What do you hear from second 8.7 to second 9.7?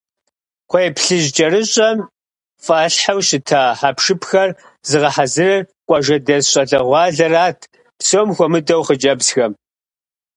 хъыджэбзхэм.